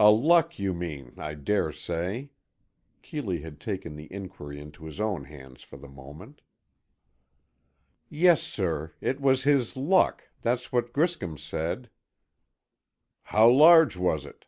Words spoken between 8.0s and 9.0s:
"Yes, sir,